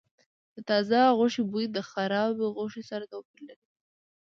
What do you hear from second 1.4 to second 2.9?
بوی د خرابې غوښې